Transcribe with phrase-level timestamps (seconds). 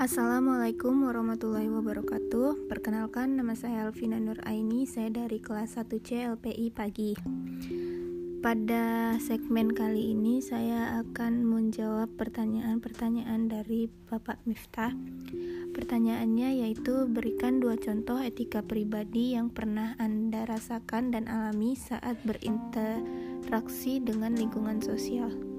[0.00, 2.72] Assalamualaikum warahmatullahi wabarakatuh.
[2.72, 4.88] Perkenalkan nama saya Alvina Nur Aini.
[4.88, 7.12] Saya dari kelas 1C LPI Pagi.
[8.40, 14.96] Pada segmen kali ini saya akan menjawab pertanyaan-pertanyaan dari Bapak Miftah.
[15.76, 24.00] Pertanyaannya yaitu berikan dua contoh etika pribadi yang pernah Anda rasakan dan alami saat berinteraksi
[24.00, 25.49] dengan lingkungan sosial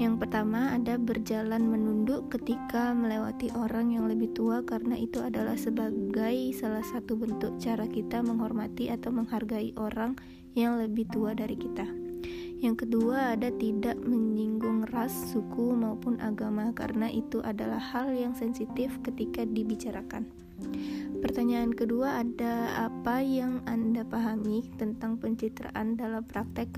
[0.00, 6.56] yang pertama ada berjalan menunduk ketika melewati orang yang lebih tua karena itu adalah sebagai
[6.56, 10.16] salah satu bentuk cara kita menghormati atau menghargai orang
[10.56, 12.09] yang lebih tua dari kita.
[12.60, 19.00] Yang kedua ada tidak menyinggung ras, suku maupun agama karena itu adalah hal yang sensitif
[19.00, 20.28] ketika dibicarakan.
[21.24, 26.68] Pertanyaan kedua ada apa yang Anda pahami tentang pencitraan dalam praktek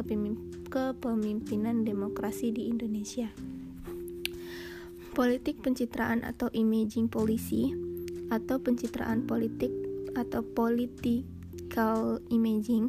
[0.71, 3.35] kepemimpinan demokrasi di Indonesia?
[5.19, 7.74] Politik pencitraan atau imaging policy
[8.30, 9.74] atau pencitraan politik
[10.15, 12.89] atau political imaging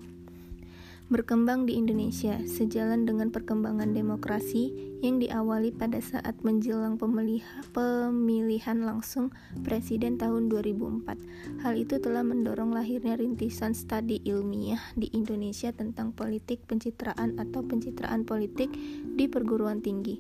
[1.14, 4.74] berkembang di Indonesia sejalan dengan perkembangan demokrasi
[5.06, 9.30] yang diawali pada saat menjelang pemilihan langsung
[9.62, 11.62] presiden tahun 2004.
[11.62, 18.26] Hal itu telah mendorong lahirnya rintisan studi ilmiah di Indonesia tentang politik pencitraan atau pencitraan
[18.26, 18.74] politik
[19.14, 20.18] di perguruan tinggi,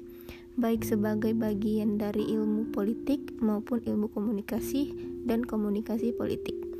[0.61, 4.93] baik sebagai bagian dari ilmu politik maupun ilmu komunikasi
[5.25, 6.72] dan komunikasi politik.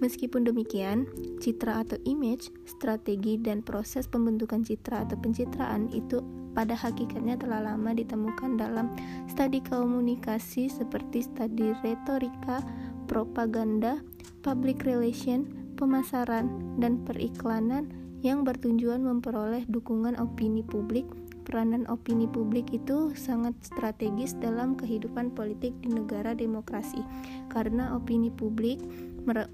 [0.00, 1.04] Meskipun demikian,
[1.44, 6.24] citra atau image, strategi, dan proses pembentukan citra atau pencitraan itu
[6.56, 8.90] pada hakikatnya telah lama ditemukan dalam
[9.30, 12.64] studi komunikasi seperti studi retorika,
[13.06, 14.00] propaganda,
[14.40, 16.48] public relation, pemasaran,
[16.80, 17.92] dan periklanan
[18.24, 21.04] yang bertujuan memperoleh dukungan opini publik.
[21.40, 27.02] Peranan opini publik itu sangat strategis dalam kehidupan politik di negara demokrasi,
[27.50, 28.78] karena opini publik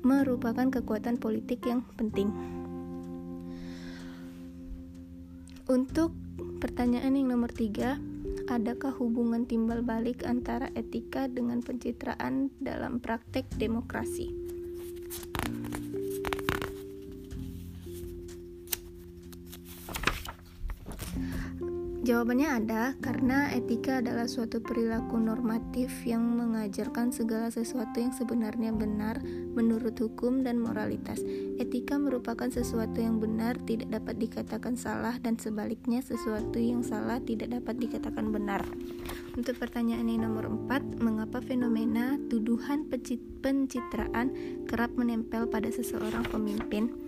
[0.02, 2.30] merupakan kekuatan politik yang penting.
[5.66, 6.14] Untuk
[6.62, 7.98] pertanyaan yang nomor tiga,
[8.46, 14.45] adakah hubungan timbal balik antara etika dengan pencitraan dalam praktek demokrasi?
[22.16, 29.20] Jawabannya ada, karena etika adalah suatu perilaku normatif yang mengajarkan segala sesuatu yang sebenarnya benar
[29.52, 31.20] menurut hukum dan moralitas.
[31.60, 37.52] Etika merupakan sesuatu yang benar tidak dapat dikatakan salah dan sebaliknya sesuatu yang salah tidak
[37.52, 38.64] dapat dikatakan benar.
[39.36, 42.88] Untuk pertanyaan yang nomor 4, mengapa fenomena tuduhan
[43.44, 44.32] pencitraan
[44.64, 47.05] kerap menempel pada seseorang pemimpin?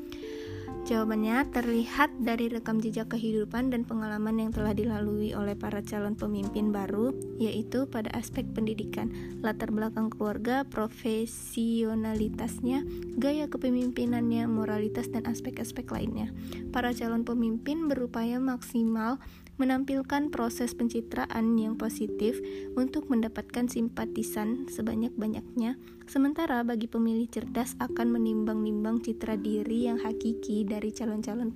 [0.88, 6.72] Jawabannya terlihat dari rekam jejak kehidupan dan pengalaman yang telah dilalui oleh para calon pemimpin
[6.72, 9.12] baru, yaitu pada aspek pendidikan,
[9.44, 12.88] latar belakang keluarga, profesionalitasnya,
[13.20, 16.32] gaya kepemimpinannya, moralitas, dan aspek-aspek lainnya.
[16.72, 19.20] Para calon pemimpin berupaya maksimal
[19.58, 22.38] menampilkan proses pencitraan yang positif
[22.78, 25.76] untuk mendapatkan simpatisan sebanyak-banyaknya,
[26.06, 31.50] sementara bagi pemilih cerdas akan menimbang-nimbang citra diri yang hakiki dari calon-calon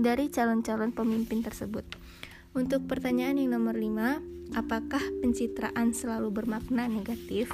[0.00, 1.84] dari calon-calon pemimpin tersebut.
[2.56, 7.52] Untuk pertanyaan yang nomor 5, apakah pencitraan selalu bermakna negatif?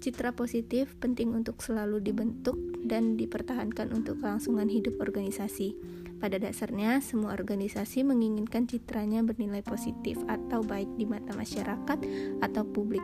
[0.00, 5.76] Citra positif penting untuk selalu dibentuk dan dipertahankan untuk kelangsungan hidup organisasi.
[6.20, 11.98] Pada dasarnya, semua organisasi menginginkan citranya bernilai positif atau baik di mata masyarakat
[12.44, 13.00] atau publik,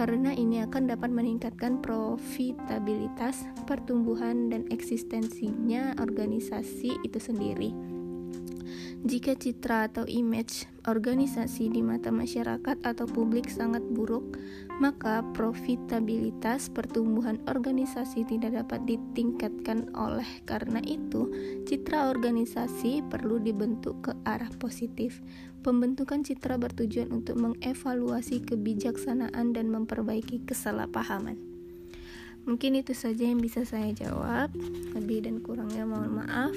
[0.00, 7.97] karena ini akan dapat meningkatkan profitabilitas, pertumbuhan, dan eksistensinya organisasi itu sendiri.
[8.98, 14.34] Jika citra atau image organisasi di mata masyarakat atau publik sangat buruk,
[14.82, 21.30] maka profitabilitas pertumbuhan organisasi tidak dapat ditingkatkan oleh karena itu,
[21.70, 25.22] citra organisasi perlu dibentuk ke arah positif.
[25.62, 31.38] Pembentukan citra bertujuan untuk mengevaluasi kebijaksanaan dan memperbaiki kesalahpahaman.
[32.50, 34.50] Mungkin itu saja yang bisa saya jawab.
[34.96, 36.56] Lebih dan kurangnya mohon maaf.